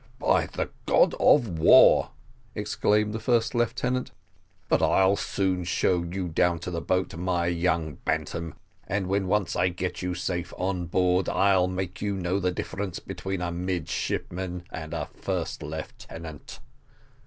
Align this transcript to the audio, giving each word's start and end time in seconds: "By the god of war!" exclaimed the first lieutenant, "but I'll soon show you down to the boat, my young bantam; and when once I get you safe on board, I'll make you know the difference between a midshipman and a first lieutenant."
"By 0.17 0.47
the 0.47 0.71
god 0.87 1.13
of 1.19 1.59
war!" 1.59 2.09
exclaimed 2.55 3.13
the 3.13 3.19
first 3.19 3.53
lieutenant, 3.53 4.09
"but 4.67 4.81
I'll 4.81 5.15
soon 5.15 5.63
show 5.63 6.01
you 6.01 6.27
down 6.27 6.57
to 6.61 6.71
the 6.71 6.81
boat, 6.81 7.15
my 7.15 7.45
young 7.45 7.99
bantam; 8.03 8.55
and 8.87 9.05
when 9.05 9.27
once 9.27 9.55
I 9.55 9.67
get 9.69 10.01
you 10.01 10.15
safe 10.15 10.55
on 10.57 10.87
board, 10.87 11.29
I'll 11.29 11.67
make 11.67 12.01
you 12.01 12.15
know 12.15 12.39
the 12.39 12.51
difference 12.51 12.97
between 12.97 13.41
a 13.41 13.51
midshipman 13.51 14.63
and 14.71 14.95
a 14.95 15.05
first 15.05 15.61
lieutenant." 15.61 16.61